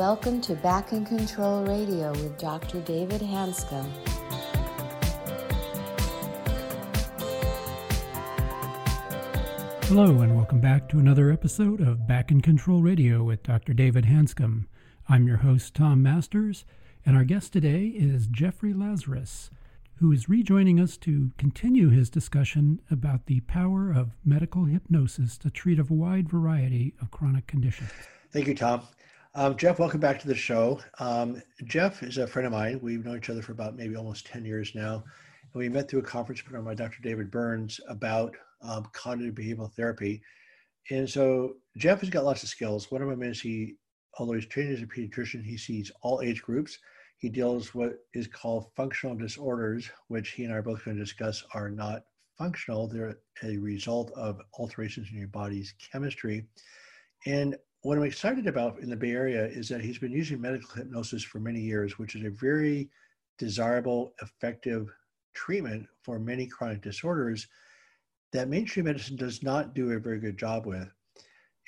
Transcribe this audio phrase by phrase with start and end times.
[0.00, 2.80] welcome to Back in Control Radio with Dr.
[2.80, 3.86] David Hanscom.
[9.84, 13.74] Hello, and welcome back to another episode of Back in Control Radio with Dr.
[13.74, 14.64] David Hanscom.
[15.06, 16.64] I'm your host, Tom Masters,
[17.04, 19.50] and our guest today is Jeffrey Lazarus,
[19.96, 25.50] who is rejoining us to continue his discussion about the power of medical hypnosis to
[25.50, 27.90] treat a wide variety of chronic conditions.
[28.32, 28.80] Thank you, Tom.
[29.32, 30.80] Um, Jeff, welcome back to the show.
[30.98, 32.80] Um, Jeff is a friend of mine.
[32.82, 35.04] We've known each other for about maybe almost 10 years now.
[35.52, 37.00] And we met through a conference put on by Dr.
[37.00, 40.20] David Burns about um, cognitive behavioral therapy.
[40.90, 42.90] And so Jeff has got lots of skills.
[42.90, 43.76] One of them is he,
[44.18, 46.76] although he's trained as a pediatrician, he sees all age groups.
[47.18, 50.96] He deals with what is called functional disorders, which he and I are both going
[50.96, 52.02] to discuss are not
[52.36, 52.88] functional.
[52.88, 56.46] They're a result of alterations in your body's chemistry.
[57.26, 60.68] And what I'm excited about in the Bay Area is that he's been using medical
[60.74, 62.90] hypnosis for many years, which is a very
[63.38, 64.88] desirable, effective
[65.32, 67.46] treatment for many chronic disorders
[68.32, 70.88] that mainstream medicine does not do a very good job with.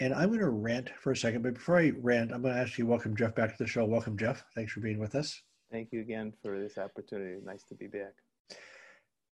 [0.01, 2.61] And I'm going to rant for a second, but before I rant, I'm going to
[2.61, 3.85] ask you welcome Jeff back to the show.
[3.85, 4.45] Welcome, Jeff.
[4.55, 5.41] Thanks for being with us.
[5.71, 7.41] Thank you again for this opportunity.
[7.45, 8.13] Nice to be back.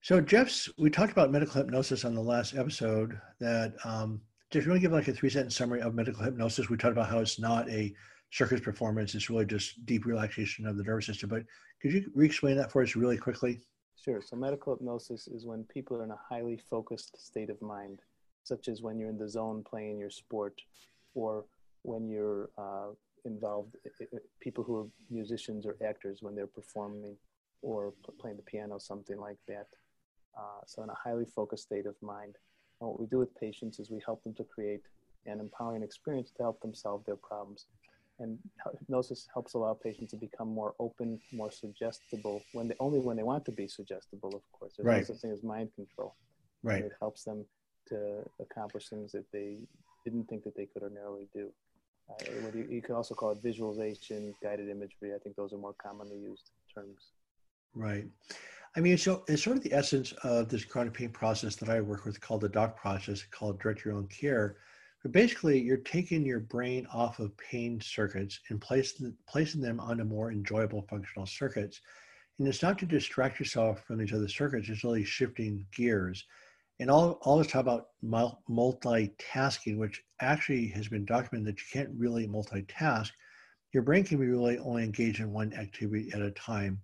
[0.02, 3.20] So, Jeff's, we talked about medical hypnosis on the last episode.
[3.40, 6.70] That um, Jeff, you want to give like a three sentence summary of medical hypnosis?
[6.70, 7.94] We talked about how it's not a
[8.32, 11.30] circus performance; it's really just deep relaxation of the nervous system.
[11.30, 11.44] But
[11.82, 13.60] could you re-explain that for us really quickly?
[14.02, 14.22] Sure.
[14.22, 18.00] So medical hypnosis is when people are in a highly focused state of mind,
[18.44, 20.62] such as when you're in the zone playing your sport,
[21.14, 21.44] or
[21.82, 22.92] when you're uh,
[23.26, 23.76] involved,
[24.40, 27.18] people who are musicians or actors when they're performing
[27.62, 29.68] or playing the piano, something like that.
[30.38, 32.36] Uh, so in a highly focused state of mind.
[32.80, 34.82] And what we do with patients is we help them to create
[35.26, 37.66] an empowering experience to help them solve their problems
[38.20, 38.38] and
[38.80, 43.24] hypnosis helps allow patients to become more open, more suggestible when they only when they
[43.24, 44.74] want to be suggestible, of course.
[44.78, 44.98] There's right.
[44.98, 46.16] no such thing as mind control.
[46.64, 46.84] Right.
[46.84, 47.46] it helps them
[47.88, 49.60] to accomplish things that they
[50.04, 51.52] didn't think that they could ordinarily do.
[52.10, 55.14] Uh, you, you could also call it visualization, guided imagery.
[55.14, 57.12] I think those are more commonly used terms.
[57.76, 58.08] Right.
[58.78, 61.82] I mean, so it's sort of the essence of this chronic pain process that I
[61.82, 64.58] work with called the DOC process, called direct your own care
[65.04, 70.04] but basically, you're taking your brain off of pain circuits and placing, placing them onto
[70.04, 71.80] more enjoyable functional circuits.
[72.40, 76.26] And it's not to distract yourself from these other circuits, it's really shifting gears.
[76.80, 81.98] And all, all this talk about multitasking, which actually has been documented that you can't
[81.98, 83.12] really multitask.
[83.74, 86.82] Your brain can be really only engaged in one activity at a time.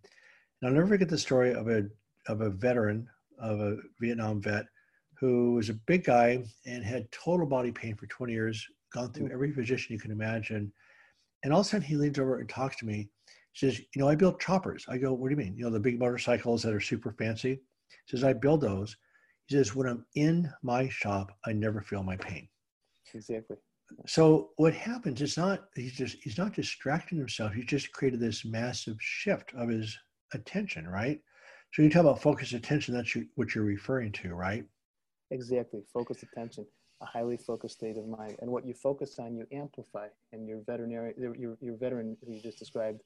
[0.66, 1.84] I'll never forget the story of a,
[2.28, 3.08] of a veteran,
[3.40, 4.66] of a Vietnam vet,
[5.20, 9.32] who was a big guy and had total body pain for 20 years, gone through
[9.32, 10.72] every physician you can imagine.
[11.44, 13.10] And all of a sudden he leans over and talks to me.
[13.54, 14.86] He says, You know, I build choppers.
[14.88, 15.56] I go, What do you mean?
[15.58, 17.60] You know, the big motorcycles that are super fancy?
[18.06, 18.96] He says, I build those.
[19.48, 22.48] He says, When I'm in my shop, I never feel my pain.
[23.14, 23.58] Exactly.
[24.08, 27.54] So what happens, it's not, he's just, he's not distracting himself.
[27.54, 29.96] He's just created this massive shift of his
[30.36, 31.20] attention, right?
[31.74, 34.64] So you talk about focused attention, that's what you're referring to, right?
[35.32, 35.82] Exactly.
[35.92, 36.66] Focused attention,
[37.02, 38.36] a highly focused state of mind.
[38.42, 40.08] And what you focus on, you amplify.
[40.32, 43.02] And your veterinary, your, your veteran who you just described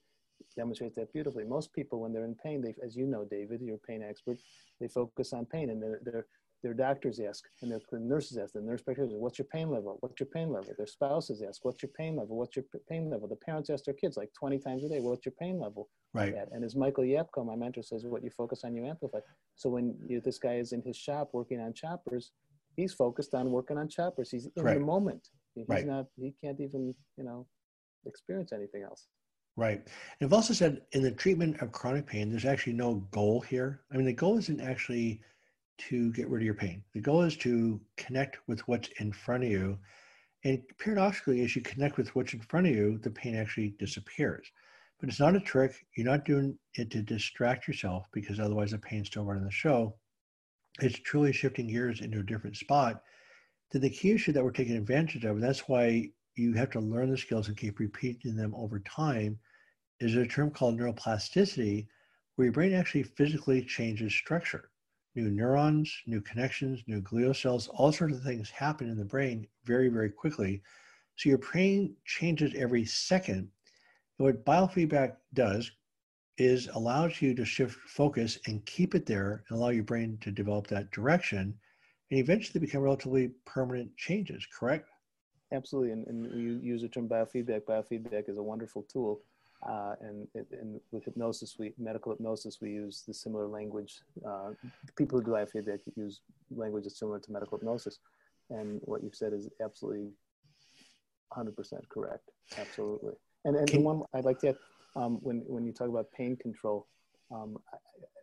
[0.56, 1.46] demonstrates that beautifully.
[1.46, 4.38] Most people, when they're in pain, they, as you know, David, you're a pain expert,
[4.80, 6.26] they focus on pain and they're, they're
[6.64, 9.98] their doctors ask and their nurses ask, the nurse practitioners, what's your pain level?
[10.00, 10.74] What's your pain level?
[10.78, 12.36] Their spouses ask, what's your pain level?
[12.36, 13.28] What's your pain level?
[13.28, 15.90] The parents ask their kids like 20 times a day, what's your pain level?
[16.14, 16.34] Right.
[16.52, 19.20] And as Michael Yapko, my mentor, says, what you focus on, you amplify.
[19.56, 22.32] So when you, this guy is in his shop working on choppers,
[22.76, 24.32] he's focused on working on choppers.
[24.32, 25.28] He's in the moment.
[25.54, 25.86] He's right.
[25.86, 27.46] not, he can't even, you know,
[28.06, 29.08] experience anything else.
[29.56, 29.82] Right.
[30.20, 33.82] And I've also said in the treatment of chronic pain, there's actually no goal here.
[33.92, 35.22] I mean, the goal isn't actually
[35.78, 36.84] to get rid of your pain.
[36.94, 39.78] The goal is to connect with what's in front of you.
[40.44, 44.48] And paradoxically, as you connect with what's in front of you, the pain actually disappears.
[45.00, 45.86] But it's not a trick.
[45.96, 49.96] You're not doing it to distract yourself because otherwise the pain's still running the show.
[50.80, 53.04] It's truly shifting gears into a different spot.
[53.72, 56.80] Then the key issue that we're taking advantage of, and that's why you have to
[56.80, 59.40] learn the skills and keep repeating them over time,
[60.00, 61.88] is a term called neuroplasticity,
[62.36, 64.70] where your brain actually physically changes structure
[65.18, 69.48] new neurons, new connections, new glial cells, all sorts of things happen in the brain
[69.66, 70.64] very, very quickly.
[71.18, 73.50] So your brain changes every second.
[74.20, 75.72] And what biofeedback does
[76.38, 80.32] is allows you to shift focus and keep it there and allow your brain to
[80.32, 81.60] develop that direction
[82.12, 84.90] and eventually become relatively permanent changes, correct?
[85.54, 85.92] absolutely.
[85.92, 87.62] And, and we use the term biofeedback.
[87.70, 89.22] Biofeedback is a wonderful tool.
[89.68, 94.02] Uh, and, and with hypnosis, we medical hypnosis, we use the similar language.
[94.26, 94.52] Uh,
[94.96, 96.22] people who do biofeedback use
[96.56, 98.00] language that's similar to medical hypnosis.
[98.50, 100.12] And what you've said is absolutely
[101.36, 101.54] 100%
[101.90, 102.30] correct.
[102.58, 103.14] Absolutely.
[103.46, 104.58] And, and the one I'd like to add,
[104.96, 106.88] um, when, when you talk about pain control,
[107.34, 107.78] um, I,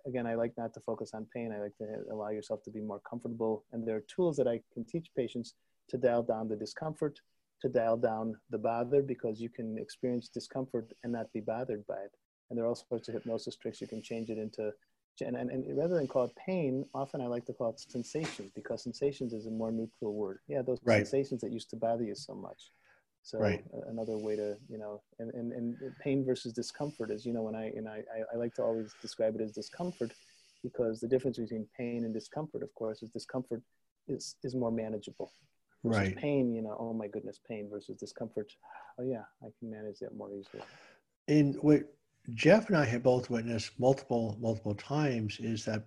[0.06, 1.52] again, I like not to focus on pain.
[1.52, 3.64] I like to allow yourself to be more comfortable.
[3.72, 5.54] And there are tools that I can teach patients
[5.90, 7.20] to dial down the discomfort,
[7.62, 11.96] to dial down the bother, because you can experience discomfort and not be bothered by
[11.96, 12.12] it.
[12.50, 13.80] And there are all sorts of hypnosis tricks.
[13.80, 14.70] You can change it into,
[15.20, 18.50] and, and, and rather than call it pain, often I like to call it sensations
[18.54, 20.40] because sensations is a more neutral word.
[20.48, 21.06] Yeah, those right.
[21.06, 22.70] sensations that used to bother you so much.
[23.22, 23.64] So right.
[23.72, 27.42] Uh, another way to, you know, and, and, and pain versus discomfort is, you know,
[27.42, 28.02] when I, and I,
[28.32, 30.12] I like to always describe it as discomfort
[30.62, 33.62] because the difference between pain and discomfort, of course, is discomfort
[34.08, 35.32] is, is more manageable.
[35.84, 36.16] Versus right.
[36.16, 38.52] pain, you know, oh my goodness, pain versus discomfort.
[38.98, 40.62] Oh yeah, I can manage that more easily.
[41.28, 41.94] And what
[42.32, 45.84] Jeff and I have both witnessed multiple, multiple times is that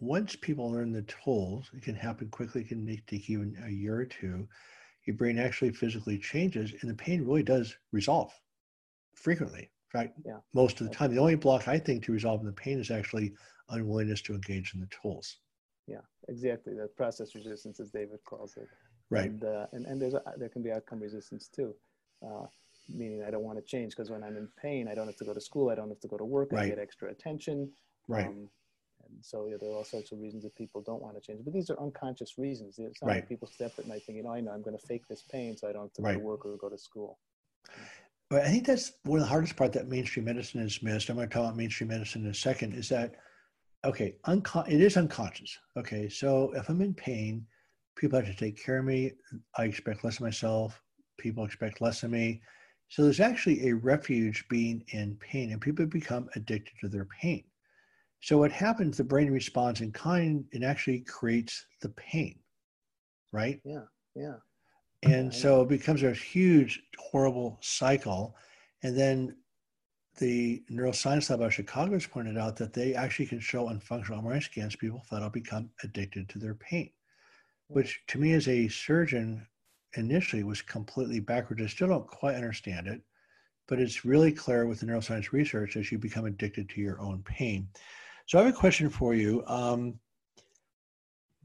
[0.00, 3.96] once people learn the tools, it can happen quickly, it can take even a year
[3.96, 4.46] or two
[5.08, 8.30] your brain actually physically changes and the pain really does resolve
[9.14, 9.62] frequently.
[9.62, 10.36] In fact, yeah.
[10.52, 13.32] most of the time, the only block I think to resolving the pain is actually
[13.70, 15.38] unwillingness to engage in the tools.
[15.86, 16.74] Yeah, exactly.
[16.74, 18.68] That process resistance, as David calls it.
[19.10, 19.26] Right.
[19.26, 21.74] And uh, and, and there's a, there can be outcome resistance too,
[22.22, 22.46] uh,
[22.88, 25.24] meaning I don't want to change because when I'm in pain, I don't have to
[25.24, 26.64] go to school, I don't have to go to work, right.
[26.64, 27.70] I get extra attention.
[28.06, 28.26] Right.
[28.26, 28.48] Um,
[29.06, 31.44] and so yeah, there are all sorts of reasons that people don't want to change.
[31.44, 32.78] But these are unconscious reasons.
[32.78, 33.14] It's not right.
[33.16, 35.56] like people step at night thinking, oh, I know I'm going to fake this pain
[35.56, 36.14] so I don't have to right.
[36.14, 37.18] go to work or go to school.
[38.30, 41.08] But I think that's one of the hardest part that mainstream medicine has missed.
[41.08, 42.74] I'm going to talk about mainstream medicine in a second.
[42.74, 43.14] Is that
[43.84, 44.16] okay?
[44.26, 45.58] Uncon- it is unconscious.
[45.78, 47.46] Okay, so if I'm in pain,
[47.98, 49.12] people have to take care of me.
[49.56, 50.80] I expect less of myself.
[51.18, 52.40] People expect less of me.
[52.88, 57.44] So there's actually a refuge being in pain, and people become addicted to their pain.
[58.20, 62.38] So what happens, the brain responds in kind and actually creates the pain,
[63.32, 63.60] right?
[63.64, 63.84] Yeah,
[64.14, 64.36] yeah.
[65.02, 68.34] And yeah, so it becomes a huge, horrible cycle.
[68.82, 69.36] And then
[70.18, 73.78] the neuroscience lab out of Chicago has pointed out that they actually can show on
[73.78, 76.90] functional MRI scans people that will become addicted to their pain,
[77.68, 79.46] which to me as a surgeon
[79.96, 81.62] initially was completely backwards.
[81.62, 83.00] I still don't quite understand it,
[83.66, 87.22] but it's really clear with the neuroscience research as you become addicted to your own
[87.22, 87.68] pain.
[88.26, 89.44] So I have a question for you.
[89.46, 89.98] Um,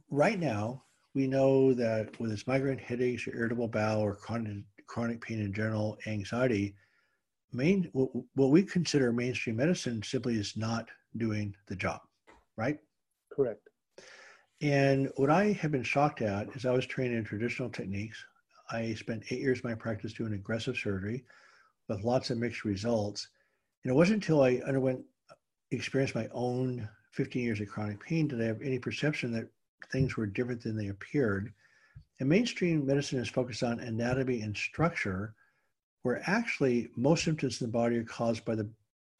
[0.10, 0.84] right now,
[1.14, 5.54] we know that with it's migraine headaches, or irritable bowel, or chronic, chronic pain in
[5.54, 6.76] general, anxiety,
[7.52, 12.02] main what we consider mainstream medicine simply is not doing the job,
[12.58, 12.80] right?
[13.32, 13.70] Correct.
[14.64, 18.24] And what I have been shocked at is I was trained in traditional techniques.
[18.72, 21.26] I spent eight years of my practice doing aggressive surgery
[21.90, 23.28] with lots of mixed results.
[23.84, 25.34] And it wasn't until I underwent uh,
[25.72, 29.50] experienced my own 15 years of chronic pain did I have any perception that
[29.92, 31.52] things were different than they appeared.
[32.22, 35.36] And mainstream medicine is focused on anatomy and structure,
[36.04, 38.70] where actually most symptoms in the body are caused by the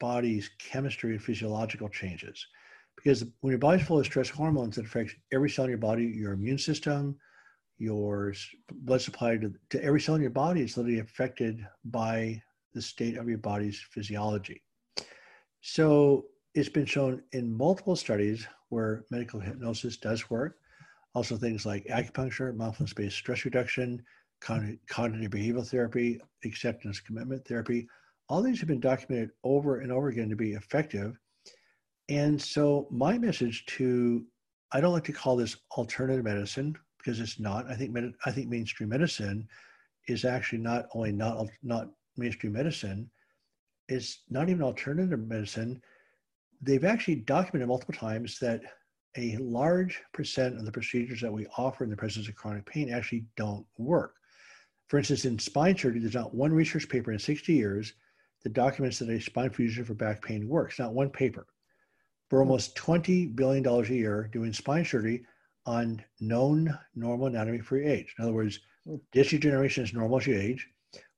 [0.00, 2.46] body's chemistry and physiological changes.
[2.96, 6.04] Because when your body's full of stress hormones, it affects every cell in your body,
[6.04, 7.16] your immune system,
[7.78, 8.32] your
[8.72, 12.40] blood supply to, to every cell in your body is literally affected by
[12.72, 14.62] the state of your body's physiology.
[15.60, 20.56] So it's been shown in multiple studies where medical hypnosis does work.
[21.14, 24.02] Also, things like acupuncture, mindfulness based stress reduction,
[24.40, 27.86] cognitive behavioral therapy, acceptance commitment therapy.
[28.28, 31.18] All these have been documented over and over again to be effective.
[32.08, 34.24] And so, my message to
[34.72, 37.70] I don't like to call this alternative medicine because it's not.
[37.70, 39.48] I think med- I think mainstream medicine
[40.08, 43.10] is actually not only not not mainstream medicine,
[43.88, 45.80] it's not even alternative medicine
[46.64, 48.62] they've actually documented multiple times that
[49.16, 52.92] a large percent of the procedures that we offer in the presence of chronic pain
[52.92, 54.14] actually don't work.
[54.88, 57.92] For instance, in spine surgery, there's not one research paper in 60 years
[58.42, 60.78] that documents that a spine fusion for back pain works.
[60.78, 61.46] Not one paper.
[62.34, 65.24] For almost $20 billion a year doing spine surgery
[65.66, 68.12] on known normal anatomy for age.
[68.18, 68.96] In other words, hmm.
[69.12, 70.68] disc degeneration is normal as you age.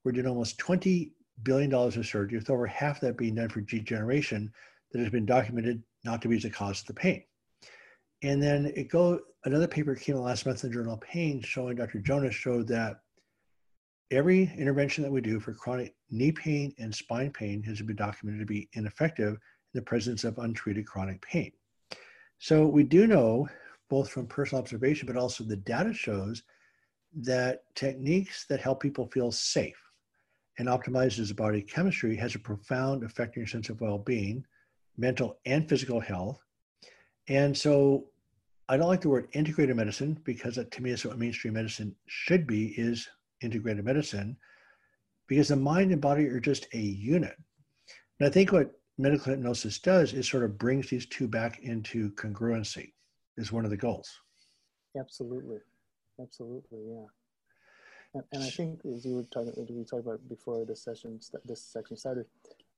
[0.04, 4.52] We're doing almost $20 billion of surgery, with over half that being done for degeneration
[4.92, 7.24] that has been documented not to be the cause of the pain.
[8.22, 11.40] And then it go another paper came out last month in the Journal of Pain
[11.40, 12.00] showing Dr.
[12.00, 13.00] Jonas showed that
[14.10, 18.40] every intervention that we do for chronic knee pain and spine pain has been documented
[18.40, 19.38] to be ineffective in
[19.76, 21.52] the presence of untreated chronic pain.
[22.38, 23.48] So we do know,
[23.88, 26.42] both from personal observation, but also the data shows
[27.14, 29.80] that techniques that help people feel safe
[30.58, 34.44] and optimizes body chemistry has a profound effect on your sense of well-being,
[34.96, 36.42] mental and physical health.
[37.28, 38.06] And so
[38.68, 41.94] I don't like the word integrated medicine because that to me is what mainstream medicine
[42.06, 43.08] should be is
[43.42, 44.36] integrated medicine
[45.26, 47.36] because the mind and body are just a unit.
[48.18, 52.10] And I think what medical hypnosis does is sort of brings these two back into
[52.12, 52.92] congruency
[53.36, 54.20] is one of the goals.
[54.98, 55.58] Absolutely.
[56.20, 56.78] Absolutely.
[56.88, 57.06] Yeah.
[58.14, 61.62] And, and I think as you were talking, we talked about before this session, this
[61.62, 62.24] section started,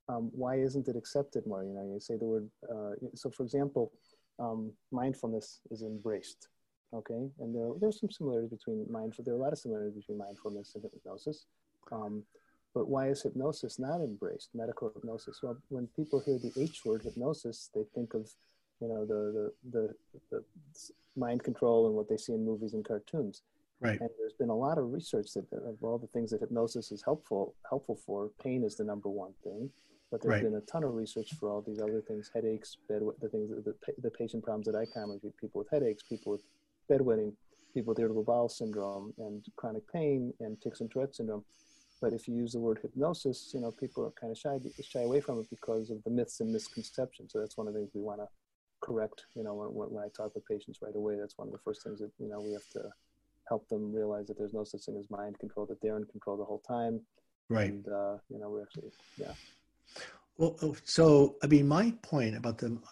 [0.09, 1.63] um, why isn't it accepted more?
[1.63, 3.93] You know, you say the word, uh, so for example,
[4.41, 6.49] um, mindfulness is embraced.
[6.93, 7.29] Okay.
[7.39, 10.75] And there, there's some similarities between mindful, there are a lot of similarities between mindfulness
[10.75, 11.47] and hypnosis.
[11.93, 12.25] Um,
[12.75, 14.51] but why is hypnosis not embraced?
[14.55, 15.41] Medical hypnosis.
[15.43, 18.29] Well, when people hear the H word, hypnosis, they think of,
[18.81, 19.95] you know, the the the,
[20.31, 20.45] the
[21.17, 23.43] mind control and what they see in movies and cartoons.
[23.81, 24.01] Right.
[24.01, 27.03] And there's been a lot of research that of all the things that hypnosis is
[27.03, 28.31] helpful helpful for.
[28.43, 29.71] Pain is the number one thing,
[30.11, 30.43] but there's Right.
[30.43, 33.75] been a ton of research for all these other things: headaches, bed, the things, the,
[33.99, 36.43] the patient problems that I commonly see: people with headaches, people with
[36.91, 37.33] bedwetting,
[37.73, 41.45] people with irritable bowel syndrome, and chronic pain, and tics and Tourette syndrome.
[42.01, 45.01] But if you use the word hypnosis, you know, people are kind of shy shy
[45.01, 47.33] away from it because of the myths and misconceptions.
[47.33, 48.29] So that's one of the things we want to
[48.81, 49.25] correct.
[49.35, 51.83] You know, when, when I talk with patients right away, that's one of the first
[51.83, 52.89] things that you know we have to
[53.49, 56.37] help them realize that there's no such thing as mind control; that they're in control
[56.37, 57.01] the whole time.
[57.49, 57.71] Right.
[57.71, 59.33] And uh, you know, we actually, yeah,
[60.37, 62.83] Well, oh, so I mean, my point about them,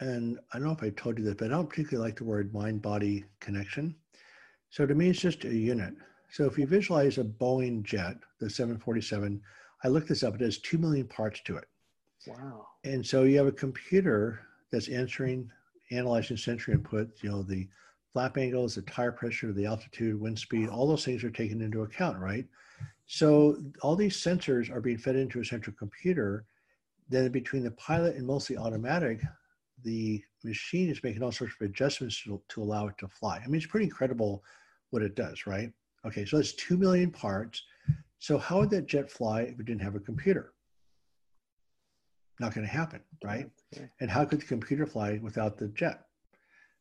[0.00, 2.24] and I don't know if I told you this, but I don't particularly like the
[2.24, 3.94] word mind-body connection.
[4.70, 5.94] So to me, it's just a unit.
[6.34, 9.40] So if you visualize a Boeing jet, the 747,
[9.84, 10.34] I looked this up.
[10.34, 11.68] It has two million parts to it,
[12.26, 14.40] wow, and so you have a computer
[14.72, 15.48] that's answering,
[15.92, 17.08] analyzing sensory input.
[17.22, 17.68] You know, the
[18.12, 21.82] flap angles, the tire pressure, the altitude, wind speed, all those things are taken into
[21.82, 22.46] account, right?
[23.06, 26.46] So all these sensors are being fed into a central computer.
[27.08, 29.20] Then between the pilot and mostly automatic,
[29.84, 33.36] the machine is making all sorts of adjustments to, to allow it to fly.
[33.36, 34.42] I mean, it's pretty incredible
[34.90, 35.70] what it does, right?
[36.06, 37.62] Okay, so that's two million parts.
[38.18, 40.52] So how would that jet fly if it didn't have a computer?
[42.40, 43.48] Not going to happen, right?
[43.72, 43.82] Yeah.
[44.00, 46.06] And how could the computer fly without the jet?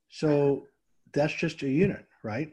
[0.10, 0.66] So
[1.14, 2.52] that's just a unit, right?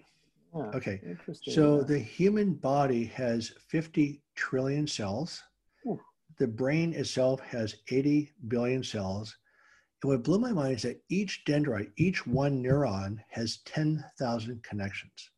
[0.54, 1.54] Yeah, Okay, interesting.
[1.54, 1.84] So yeah.
[1.84, 5.42] the human body has 50 trillion cells.
[5.86, 6.00] Ooh.
[6.38, 9.36] The brain itself has 80 billion cells.
[10.02, 15.30] And what blew my mind is that each dendrite, each one neuron has 10,000 connections.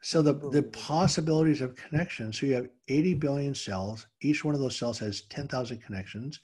[0.00, 4.60] So the, the possibilities of connection, so you have 80 billion cells, each one of
[4.60, 6.40] those cells has 10,000 connections.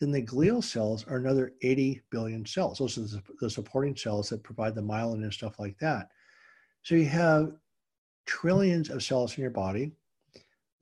[0.00, 2.78] Then the glial cells are another 80 billion cells.
[2.78, 6.08] Those are the, the supporting cells that provide the myelin and stuff like that.
[6.82, 7.52] So you have
[8.26, 9.92] trillions of cells in your body.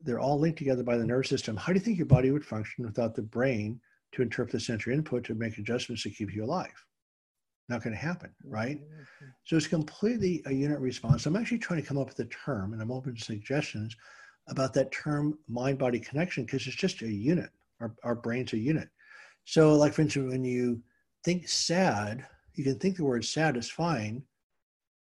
[0.01, 1.57] They're all linked together by the nervous system.
[1.57, 3.81] How do you think your body would function without the brain
[4.13, 6.85] to interpret the sensory input to make adjustments to keep you alive?
[7.69, 8.79] Not going to happen, mm-hmm, right?
[8.79, 9.27] Mm-hmm.
[9.45, 11.27] So it's completely a unit response.
[11.27, 13.97] I'm actually trying to come up with a term, and I'm open to suggestions
[14.49, 17.51] about that term mind body connection because it's just a unit.
[17.81, 18.89] Our, our brain's a unit.
[19.45, 20.83] So, like for instance, when you
[21.25, 24.23] think sad, you can think the word sad is fine,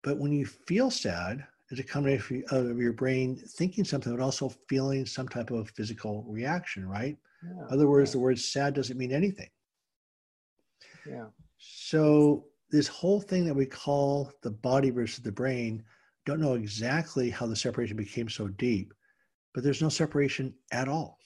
[0.03, 4.53] but when you feel sad, it's a combination of your brain thinking something, but also
[4.69, 7.17] feeling some type of physical reaction, right?
[7.43, 9.49] Yeah, In other words, the word sad doesn't mean anything.
[11.07, 11.27] yeah,
[11.59, 15.83] So this whole thing that we call the body versus the brain,
[16.27, 18.93] don't know exactly how the separation became so deep,
[19.55, 21.19] but there's no separation at all.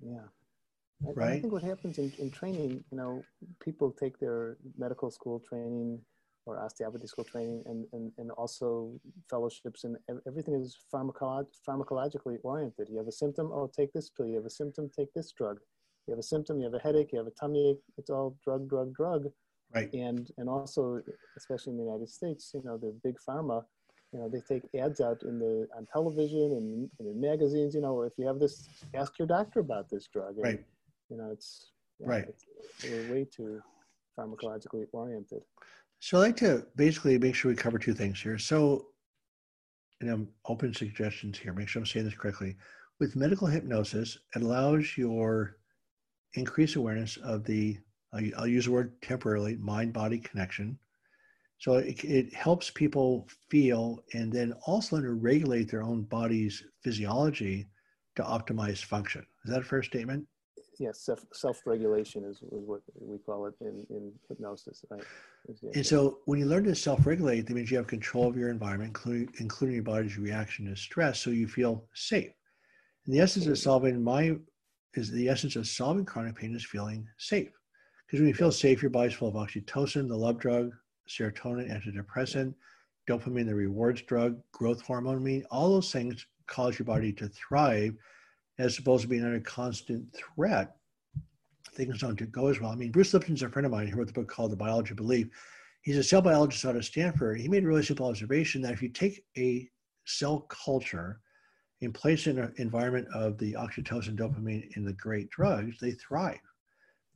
[0.00, 0.26] yeah.
[1.00, 3.22] And- and I think what happens in, in training, you know,
[3.60, 6.00] people take their medical school training
[6.44, 8.98] or osteopathy school training and, and, and also
[9.30, 12.88] fellowships and everything is pharmacolo- pharmacologically oriented.
[12.90, 14.26] You have a symptom, oh, take this pill.
[14.26, 15.58] You have a symptom, take this drug.
[16.06, 17.82] You have a symptom, you have a headache, you have a tummy ache.
[17.96, 19.28] It's all drug, drug, drug.
[19.74, 19.92] Right.
[19.92, 21.02] and and also
[21.36, 23.64] especially in the United States, you know, the big pharma,
[24.12, 27.80] you know, they take ads out in the on television and, and in magazines, you
[27.80, 30.36] know, if you have this, ask your doctor about this drug.
[30.36, 30.64] And, Right.
[31.10, 32.26] You know, it's yeah, Right.
[32.28, 32.44] It's,
[32.84, 33.60] we're way too
[34.18, 35.42] pharmacologically oriented.
[36.00, 38.38] So I like to basically make sure we cover two things here.
[38.38, 38.86] So,
[40.00, 41.52] and I'm open suggestions here.
[41.52, 42.56] Make sure I'm saying this correctly.
[43.00, 45.56] With medical hypnosis, it allows your
[46.34, 47.78] increased awareness of the,
[48.12, 50.78] I'll I'll use the word temporarily, mind body connection.
[51.58, 56.62] So it, it helps people feel and then also learn to regulate their own body's
[56.82, 57.68] physiology
[58.14, 59.26] to optimize function.
[59.44, 60.26] Is that a fair statement?
[60.78, 64.84] yes, self, self-regulation is, is what we call it in, in hypnosis.
[64.90, 65.02] Right?
[65.74, 68.88] And so when you learn to self-regulate, that means you have control of your environment,
[68.88, 72.30] including, including your body's reaction to stress, so you feel safe.
[73.06, 74.36] And the essence of solving my
[74.94, 77.50] is the essence of solving chronic pain is feeling safe.
[78.08, 80.72] Because when you feel safe, your body's full of oxytocin, the love drug,
[81.06, 82.54] serotonin, antidepressant,
[83.06, 85.16] dopamine, the rewards drug, growth hormone.
[85.16, 87.94] I mean, all those things cause your body to thrive
[88.58, 90.76] as opposed to being under constant threat.
[91.74, 92.70] Things don't go as well.
[92.70, 93.86] I mean, Bruce Lipton's a friend of mine.
[93.86, 95.28] He wrote the book called The Biology of Belief.
[95.82, 97.38] He's a cell biologist out of Stanford.
[97.38, 99.68] He made a really simple observation that if you take a
[100.06, 101.20] cell culture
[101.82, 105.90] and place it in an environment of the oxytocin, dopamine, and the great drugs, they
[105.92, 106.40] thrive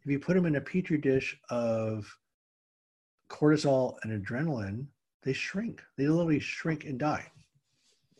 [0.05, 2.07] if you put them in a petri dish of
[3.29, 4.87] cortisol and adrenaline,
[5.23, 5.83] they shrink.
[5.97, 7.31] They literally shrink and die.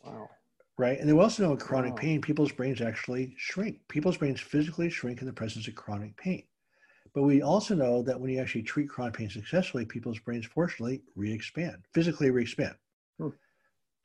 [0.03, 0.29] Wow.
[0.77, 0.99] Right.
[0.99, 1.99] And they also know in chronic wow.
[1.99, 3.79] pain, people's brains actually shrink.
[3.89, 6.43] People's brains physically shrink in the presence of chronic pain.
[7.13, 11.03] But we also know that when you actually treat chronic pain successfully, people's brains fortunately
[11.15, 12.75] re-expand, physically re-expand.
[13.19, 13.29] Hmm.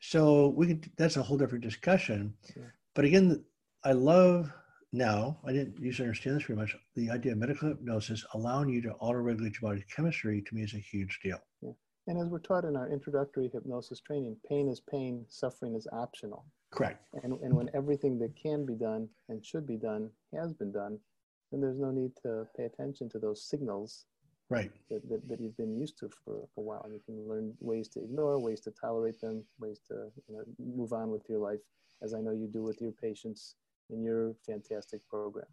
[0.01, 2.35] So we can that's a whole different discussion.
[2.55, 2.65] Yeah.
[2.95, 3.45] But again,
[3.83, 4.53] I love
[4.93, 6.75] now, I didn't used to understand this very much.
[6.97, 10.75] The idea of medical hypnosis allowing you to auto-regulate your body's chemistry to me is
[10.75, 11.39] a huge deal.
[11.61, 11.73] Yeah.
[12.07, 16.47] And as we're taught in our introductory hypnosis training, pain is pain, suffering is optional.
[16.71, 17.05] Correct.
[17.23, 20.99] And, and when everything that can be done and should be done has been done,
[21.51, 24.07] then there's no need to pay attention to those signals
[24.51, 27.53] right that, that, that, you've been used to for a while and you can learn
[27.61, 31.39] ways to ignore ways to tolerate them ways to you know, move on with your
[31.39, 31.61] life
[32.03, 33.57] as i know you do with your patients
[33.91, 35.47] in your fantastic program.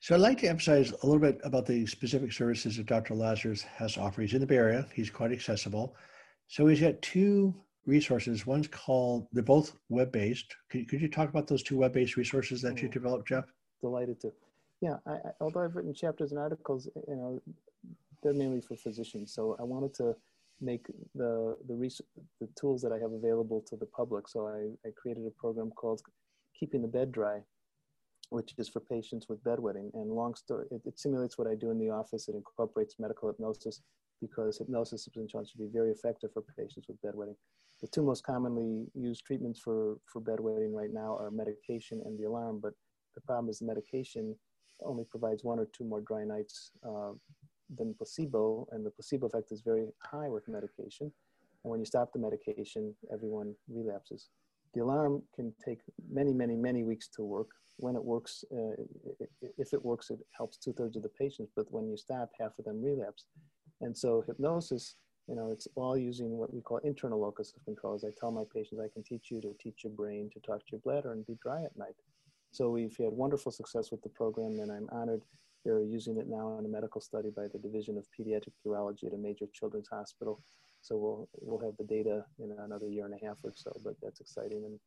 [0.00, 3.14] So I'd like to emphasize a little bit about the specific services that Dr.
[3.14, 4.22] Lazarus has offered.
[4.22, 4.86] He's in the Bay Area.
[4.94, 5.94] He's quite accessible.
[6.48, 8.46] So he's got two resources.
[8.46, 10.56] One's called, they're both web-based.
[10.70, 13.44] Could, could you talk about those two web-based resources that you oh, developed, Jeff?
[13.82, 14.32] Delighted to.
[14.80, 17.40] Yeah, I, I, although I've written chapters and articles, you know,
[18.22, 19.34] they're mainly for physicians.
[19.34, 20.16] So I wanted to
[20.60, 22.02] make the the, res-
[22.40, 24.28] the tools that I have available to the public.
[24.28, 26.02] So I, I created a program called
[26.60, 27.40] keeping the bed dry,
[28.28, 29.90] which is for patients with bedwetting.
[29.94, 32.28] And long story, it, it, simulates what I do in the office.
[32.28, 33.80] It incorporates medical hypnosis
[34.20, 37.36] because hypnosis has been shown to be very effective for patients with bedwetting.
[37.80, 42.24] The two most commonly used treatments for, for bedwetting right now are medication and the
[42.24, 42.74] alarm, but
[43.14, 44.36] the problem is the medication
[44.84, 47.12] only provides one or two more dry nights uh,
[47.76, 51.12] than placebo, and the placebo effect is very high with medication.
[51.64, 54.28] And when you stop the medication, everyone relapses.
[54.74, 55.80] The alarm can take
[56.10, 57.48] many, many, many weeks to work.
[57.78, 58.82] When it works, uh,
[59.58, 62.52] if it works, it helps two thirds of the patients, but when you stop, half
[62.58, 63.24] of them relapse.
[63.80, 67.94] And so hypnosis, you know, it's all using what we call internal locus of control.
[67.94, 70.58] As I tell my patients, I can teach you to teach your brain to talk
[70.60, 71.94] to your bladder and be dry at night.
[72.52, 75.22] So we've had wonderful success with the program, and I'm honored
[75.64, 79.12] they're using it now in a medical study by the Division of Pediatric Urology at
[79.12, 80.40] a major children's hospital.
[80.82, 83.72] So we'll we'll have the data in another year and a half or so.
[83.84, 84.78] But that's exciting and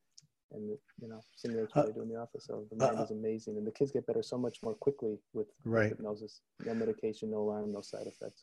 [0.51, 2.45] and you know simulates what uh, I do in the office.
[2.45, 5.17] So the mind uh, is amazing, and the kids get better so much more quickly
[5.33, 5.89] with, right.
[5.89, 6.41] hypnosis.
[6.65, 8.41] No medication, no alarm, no side effects.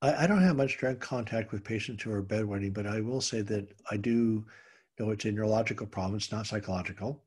[0.00, 3.20] I, I don't have much direct contact with patients who are bedwetting, but I will
[3.20, 4.44] say that I do
[4.98, 6.16] know it's a neurological problem.
[6.16, 7.22] It's not psychological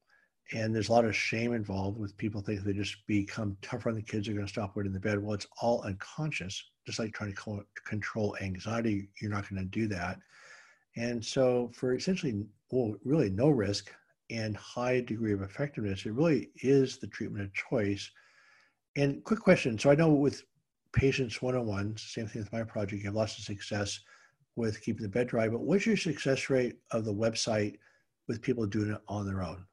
[0.54, 3.96] and there's a lot of shame involved with people think they just become tougher on
[3.96, 7.14] the kids are going to stop wetting the bed well it's all unconscious just like
[7.14, 10.20] trying to control anxiety you're not going to do that.
[10.96, 13.92] And so for essentially well really no risk
[14.30, 18.10] and high degree of effectiveness it really is the treatment of choice.
[18.96, 20.44] And quick question so i know with
[20.94, 24.00] patients one-on-one same thing with my project you have lots of success
[24.56, 27.76] with keeping the bed dry but what's your success rate of the website
[28.30, 29.66] with people doing it on their own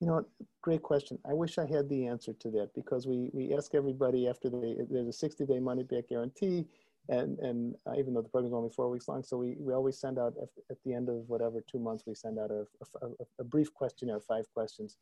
[0.00, 0.24] you know,
[0.62, 1.18] great question.
[1.28, 4.76] I wish I had the answer to that because we, we ask everybody after they,
[4.90, 6.66] there's a 60 day money back guarantee.
[7.08, 9.74] And, and uh, even though the program is only four weeks long, so we, we
[9.74, 12.64] always send out at, at the end of whatever two months, we send out a,
[13.04, 13.08] a,
[13.40, 14.96] a, brief questionnaire, five questions,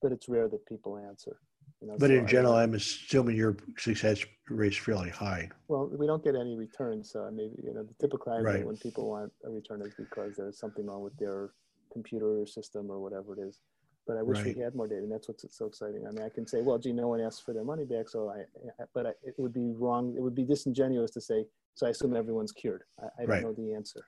[0.00, 1.40] but it's rare that people answer.
[1.80, 5.50] You know, but so in general, I, am assuming your success rate is fairly high.
[5.66, 7.10] Well, we don't get any returns.
[7.10, 8.66] So maybe, you know, the typical argument right.
[8.66, 11.50] when people want a return is because there's something wrong with their
[11.92, 13.58] computer system or whatever it is
[14.06, 14.56] but I wish right.
[14.56, 16.06] we had more data, and that's what's so exciting.
[16.06, 18.30] I mean, I can say, well, gee, no one asked for their money back, so
[18.30, 20.14] I, I but I, it would be wrong.
[20.16, 22.82] It would be disingenuous to say, so I assume everyone's cured.
[23.00, 24.06] I, I don't know the answer,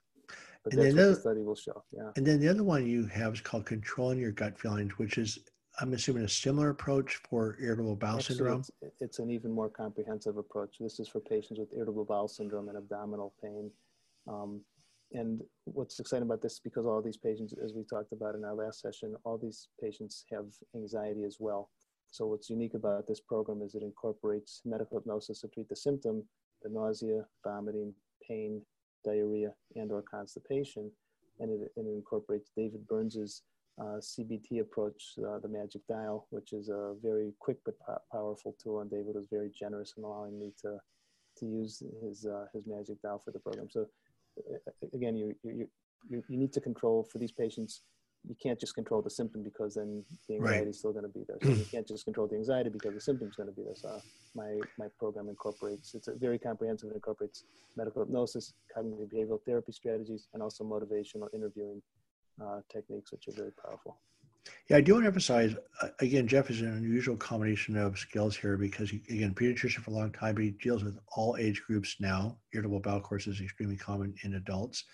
[0.64, 1.84] but and that's what the study will show.
[1.92, 2.10] Yeah.
[2.16, 5.38] And then the other one you have is called controlling your gut feelings, which is,
[5.80, 8.60] I'm assuming, a similar approach for irritable bowel Actually, syndrome.
[8.60, 10.76] It's, it's an even more comprehensive approach.
[10.80, 13.70] This is for patients with irritable bowel syndrome and abdominal pain.
[14.28, 14.60] Um,
[15.14, 18.44] and what's exciting about this is because all these patients as we talked about in
[18.44, 21.70] our last session all these patients have anxiety as well
[22.12, 26.22] so what's unique about this program is it incorporates medical hypnosis to treat the symptom,
[26.62, 27.94] the nausea, vomiting,
[28.28, 28.60] pain,
[29.02, 30.90] diarrhea, and or constipation.
[31.40, 33.44] And it, it incorporates David Burns's
[33.80, 38.54] uh, CBT approach, uh, the magic dial, which is a very quick but po powerful
[38.62, 38.80] tool.
[38.82, 40.76] And David was very generous in allowing me to,
[41.38, 43.70] to use his, uh, his magic dial for the program.
[43.70, 43.86] So
[44.94, 45.68] again, you, you,
[46.08, 47.82] you, you need to control for these patients
[48.28, 50.68] you can't just control the symptom because then the anxiety right.
[50.68, 51.38] is still going to be there.
[51.42, 53.74] So you can't just control the anxiety because the symptom is going to be there.
[53.74, 54.00] So
[54.34, 57.44] my, my program incorporates, it's a very comprehensive, it incorporates
[57.76, 61.82] medical hypnosis, cognitive behavioral therapy strategies, and also motivational interviewing
[62.40, 63.98] uh, techniques, which are very powerful.
[64.68, 68.36] Yeah, I do want to emphasize, uh, again, Jeff is an unusual combination of skills
[68.36, 71.62] here because, he, again, pediatrician for a long time, but he deals with all age
[71.66, 72.38] groups now.
[72.54, 74.84] Irritable bowel course is extremely common in adults.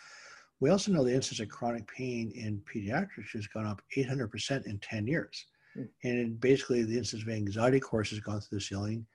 [0.61, 4.78] We also know the incidence of chronic pain in pediatrics has gone up 800% in
[4.80, 5.46] 10 years.
[5.76, 5.88] Mm.
[6.04, 9.06] And basically, the incidence of anxiety course has gone through the ceiling.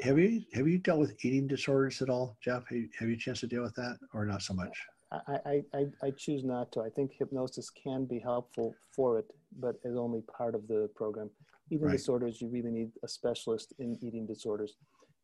[0.00, 2.64] Have you have you dealt with eating disorders at all, Jeff?
[2.68, 4.76] Have you, have you a chance to deal with that, or not so much?
[5.12, 6.82] I, I, I choose not to.
[6.82, 9.26] I think hypnosis can be helpful for it,
[9.58, 11.30] but is only part of the program.
[11.70, 11.92] Eating right.
[11.92, 14.76] disorders, you really need a specialist in eating disorders.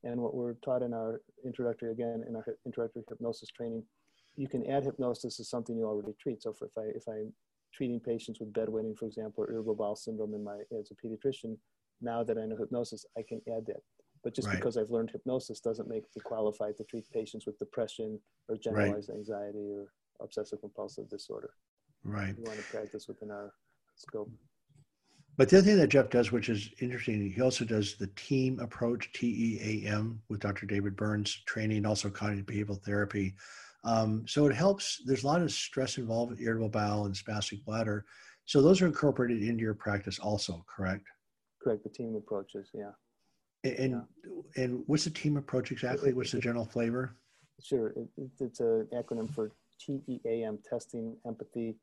[0.03, 3.85] And what we're taught in our introductory, again, in our introductory hypnosis training,
[4.37, 6.43] you can add hypnosis as something you already treat.
[6.43, 7.33] So if I if I'm
[7.73, 11.57] treating patients with bedwetting, for example, or irritable bowel syndrome in my as a pediatrician,
[12.01, 13.83] now that I know hypnosis, I can add that.
[14.27, 14.57] But just right.
[14.57, 19.09] because I've learned hypnosis doesn't make me qualified to treat patients with depression or generalized
[19.09, 19.19] right.
[19.19, 21.51] anxiety or obsessive compulsive disorder.
[22.03, 22.37] Right.
[22.37, 23.55] We want to practice within our
[23.95, 24.29] scope.
[25.37, 28.59] But the other thing that Jeff does, which is interesting, he also does the team
[28.59, 30.67] approach, T E A M, with Dr.
[30.67, 33.37] David Burns, training, also cognitive behavioral therapy.
[33.85, 35.03] Um, so it helps.
[35.07, 38.05] There's a lot of stress involved with irritable bowel and spastic bladder.
[38.45, 41.07] So those are incorporated into your practice also, correct?
[41.63, 41.85] Correct.
[41.85, 42.91] The team approaches, yeah.
[43.75, 44.63] And yeah.
[44.63, 46.13] and what's the team approach exactly?
[46.13, 47.17] What's the general flavor?
[47.63, 47.89] Sure.
[47.97, 51.77] It, it's an acronym for TEAM: testing, empathy,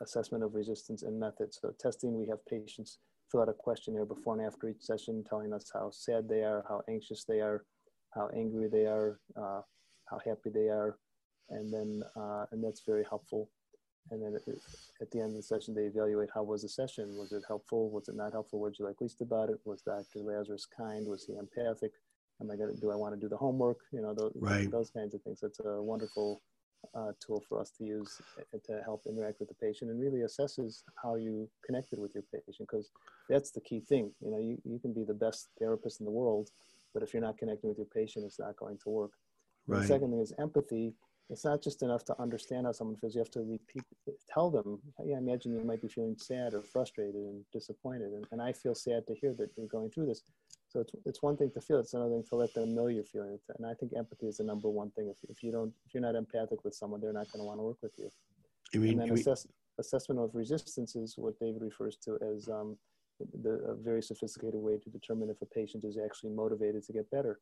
[0.00, 1.58] assessment of resistance, and methods.
[1.60, 2.98] So testing, we have patients
[3.30, 6.64] fill out a questionnaire before and after each session, telling us how sad they are,
[6.68, 7.64] how anxious they are,
[8.14, 9.60] how angry they are, uh,
[10.06, 10.98] how happy they are,
[11.50, 13.50] and then uh, and that's very helpful.
[14.10, 14.34] And then
[15.00, 17.16] at the end of the session, they evaluate how was the session.
[17.16, 17.90] Was it helpful?
[17.90, 18.60] Was it not helpful?
[18.60, 19.58] What did you like least about it?
[19.64, 20.20] Was Dr.
[20.20, 21.06] Lazarus kind?
[21.06, 21.92] Was he empathic?
[22.40, 23.78] Am I going to do I want to do the homework?
[23.92, 24.70] You know, those, right.
[24.70, 25.42] those kinds of things.
[25.42, 26.40] it's a wonderful
[26.94, 30.20] uh, tool for us to use uh, to help interact with the patient and really
[30.20, 32.90] assesses how you connected with your patient because
[33.28, 34.12] that's the key thing.
[34.20, 36.50] You know, you, you can be the best therapist in the world,
[36.94, 39.12] but if you're not connecting with your patient, it's not going to work.
[39.66, 39.82] Right.
[39.82, 40.94] The second thing is empathy
[41.30, 43.14] it's not just enough to understand how someone feels.
[43.14, 43.84] You have to repeat,
[44.32, 44.80] tell them.
[45.04, 48.52] Yeah, I imagine you might be feeling sad or frustrated and disappointed, and, and I
[48.52, 50.22] feel sad to hear that you're going through this.
[50.68, 51.80] So it's it's one thing to feel.
[51.80, 53.40] It's another thing to let them know you're feeling it.
[53.56, 55.08] And I think empathy is the number one thing.
[55.08, 57.58] If if you don't, if you're not empathic with someone, they're not going to want
[57.58, 58.10] to work with you.
[58.72, 59.46] You mean, and then assess,
[59.78, 62.76] assessment of resistance is what David refers to as um,
[63.42, 67.10] the, a very sophisticated way to determine if a patient is actually motivated to get
[67.10, 67.40] better.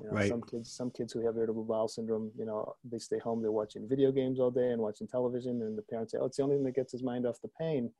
[0.00, 0.28] You know, right.
[0.28, 3.52] Some kids, some kids who have irritable bowel syndrome, you know, they stay home, they're
[3.52, 6.42] watching video games all day and watching television, and the parents say, "Oh, it's the
[6.42, 7.90] only thing that gets his mind off the pain."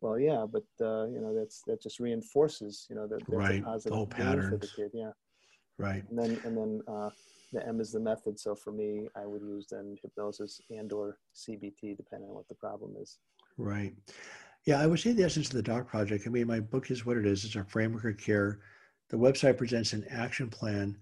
[0.00, 3.60] Well, yeah, but uh, you know, that's that just reinforces, you know, that that's right.
[3.60, 4.90] a positive pattern for the kid.
[4.92, 5.12] Yeah.
[5.78, 6.04] Right.
[6.10, 7.10] And then and then uh,
[7.52, 8.38] the M is the method.
[8.38, 12.54] So for me, I would use then hypnosis and or CBT, depending on what the
[12.54, 13.18] problem is.
[13.56, 13.94] Right.
[14.66, 16.26] Yeah, I would say the essence of the Doc Project.
[16.26, 17.44] I mean, my book is what it is.
[17.44, 18.60] It's a framework of care.
[19.10, 20.96] The website presents an action plan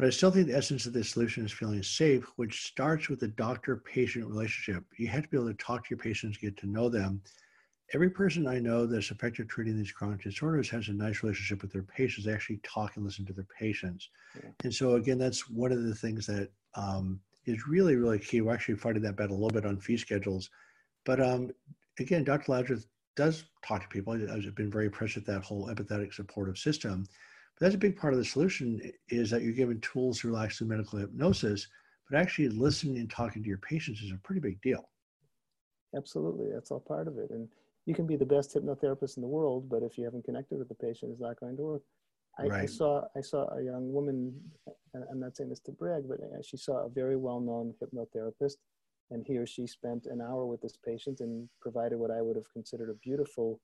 [0.00, 3.20] but I still think the essence of this solution is feeling safe, which starts with
[3.20, 4.82] the doctor patient relationship.
[4.96, 7.20] You have to be able to talk to your patients, get to know them.
[7.92, 11.70] Every person I know that's effective treating these chronic disorders has a nice relationship with
[11.70, 12.24] their patients.
[12.24, 14.08] They actually talk and listen to their patients.
[14.42, 14.48] Yeah.
[14.64, 18.40] And so, again, that's one of the things that um, is really, really key.
[18.40, 20.48] We're actually fighting that battle a little bit on fee schedules.
[21.04, 21.50] But um,
[21.98, 22.52] again, Dr.
[22.52, 22.86] Lazarus
[23.16, 24.14] does talk to people.
[24.14, 27.06] I've been very impressed with that whole empathetic supportive system
[27.60, 30.68] that's a big part of the solution is that you're given tools to relax through
[30.68, 31.68] medical hypnosis,
[32.08, 34.88] but actually listening and talking to your patients is a pretty big deal.
[35.94, 37.30] Absolutely, that's all part of it.
[37.30, 37.48] And
[37.84, 40.68] you can be the best hypnotherapist in the world, but if you haven't connected with
[40.68, 41.82] the patient, it's not going to work.
[42.38, 42.62] I, right.
[42.62, 44.32] I saw I saw a young woman.
[44.94, 48.54] I'm not saying this to brag, but uh, she saw a very well-known hypnotherapist,
[49.10, 52.36] and he or she spent an hour with this patient and provided what I would
[52.36, 53.60] have considered a beautiful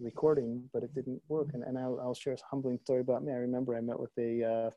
[0.00, 1.48] recording, but it didn't work.
[1.54, 3.32] And, and I'll, I'll share a humbling story about me.
[3.32, 4.70] I remember I met with a, uh,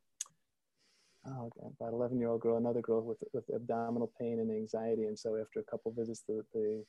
[1.28, 5.06] oh, about 11 year old girl, another girl with, with abdominal pain and anxiety.
[5.06, 6.84] And so after a couple visits, the, the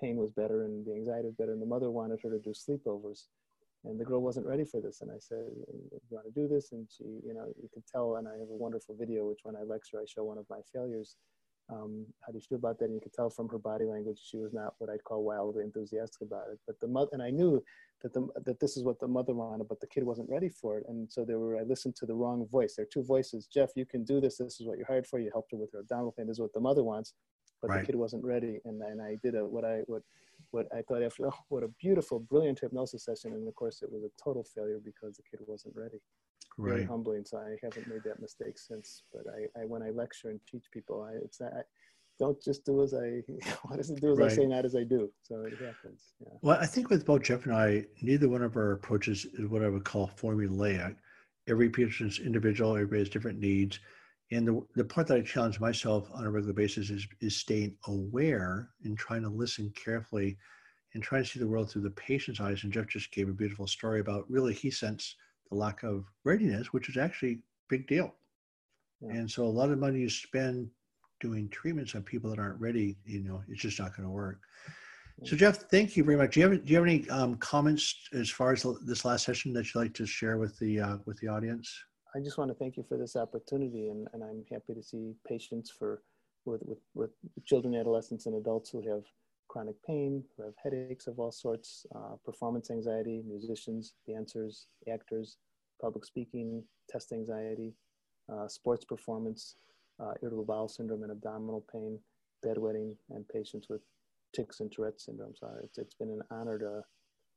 [0.00, 1.52] pain was better and the anxiety was better.
[1.52, 3.26] And the mother wanted her to do sleepovers.
[3.84, 5.00] and the girl wasn't ready for this.
[5.00, 8.16] And I said, "You want to do this?" And she, you know, you could tell.
[8.16, 10.60] And I have a wonderful video, which when I lecture, I show one of my
[10.72, 11.16] failures.
[11.72, 12.86] Um, how do you feel about that?
[12.86, 15.64] And you could tell from her body language, she was not what I'd call wildly
[15.64, 16.58] enthusiastic about it.
[16.66, 17.62] But the mother, and I knew
[18.02, 20.78] that the that this is what the mother wanted, but the kid wasn't ready for
[20.78, 20.84] it.
[20.88, 22.74] And so there were, I listened to the wrong voice.
[22.76, 23.46] There are two voices.
[23.46, 24.36] Jeff, you can do this.
[24.36, 25.18] This is what you're hired for.
[25.18, 26.26] You helped her with her abdominal pain.
[26.26, 27.14] This is what the mother wants,
[27.60, 27.80] but right.
[27.80, 28.60] the kid wasn't ready.
[28.64, 30.02] And and I did a what I what
[30.50, 33.32] what I thought after, oh, what a beautiful, brilliant hypnosis session.
[33.32, 36.00] And of course, it was a total failure because the kid wasn't ready.
[36.58, 36.74] Right.
[36.74, 37.24] Very humbling.
[37.24, 39.02] So I haven't made that mistake since.
[39.12, 41.62] But I, I when I lecture and teach people, I, it's I,
[42.18, 43.22] don't just do as I
[43.62, 44.30] what does it do as right.
[44.30, 45.10] I say, not as I do.
[45.22, 46.14] So it happens.
[46.20, 46.32] Yeah.
[46.42, 49.64] Well, I think with both Jeff and I, neither one of our approaches is what
[49.64, 50.96] I would call formulaic.
[51.48, 53.80] Every patient's individual, everybody has different needs.
[54.30, 57.76] And the, the part that I challenge myself on a regular basis is, is staying
[57.86, 60.38] aware and trying to listen carefully
[60.94, 62.62] and trying to see the world through the patient's eyes.
[62.62, 65.16] And Jeff just gave a beautiful story about really he sensed
[65.52, 67.38] the lack of readiness, which is actually a
[67.68, 68.14] big deal.
[69.00, 69.12] Yeah.
[69.12, 70.68] And so a lot of money you spend
[71.20, 74.40] doing treatments on people that aren't ready, you know, it's just not going to work.
[75.24, 76.34] So Jeff, thank you very much.
[76.34, 79.52] Do you have do you have any um, comments as far as this last session
[79.52, 81.72] that you'd like to share with the uh, with the audience?
[82.16, 85.14] I just want to thank you for this opportunity, and, and I'm happy to see
[85.26, 86.02] patients for
[86.44, 87.10] with, with, with
[87.44, 89.04] children, adolescents, and adults who have
[89.52, 95.36] chronic pain, who have headaches of all sorts, uh, performance anxiety, musicians, dancers, actors,
[95.78, 97.74] public speaking, test anxiety,
[98.32, 99.56] uh, sports performance,
[100.00, 101.98] uh, irritable bowel syndrome and abdominal pain,
[102.44, 103.82] bedwetting, and patients with
[104.34, 105.34] tics and Tourette syndrome.
[105.36, 106.82] So it's, it's been an honor to,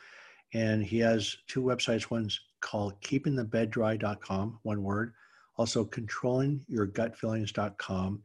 [0.55, 2.11] And he has two websites.
[2.11, 5.13] One's called keepingthebeddry.com, one word.
[5.57, 8.23] Also, controllingyourgutfeelings.com.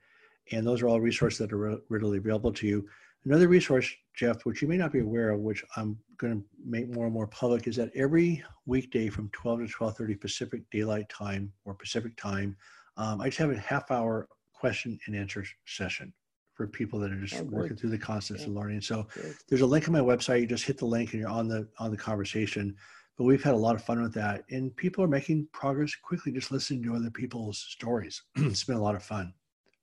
[0.52, 2.88] And those are all resources that are readily available to you.
[3.26, 6.90] Another resource, Jeff, which you may not be aware of, which I'm going to make
[6.90, 11.52] more and more public, is that every weekday from 12 to 12:30 Pacific Daylight Time
[11.66, 12.56] or Pacific Time,
[12.98, 16.14] um, I just have a half hour question and answer session
[16.54, 18.48] for people that are just oh, working through the concepts yeah.
[18.48, 18.82] of learning.
[18.82, 19.36] So good.
[19.50, 20.42] there's a link on my website.
[20.42, 22.76] You just hit the link and you're on the on the conversation.
[23.18, 26.32] But we've had a lot of fun with that, and people are making progress quickly
[26.32, 28.24] just listening to other people's stories.
[28.36, 29.34] it's been a lot of fun.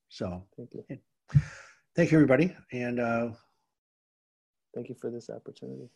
[0.08, 0.84] So thank you.
[0.88, 1.40] Yeah
[1.96, 2.54] thank you, everybody.
[2.72, 3.30] And uh,
[4.74, 5.88] thank you for this opportunity.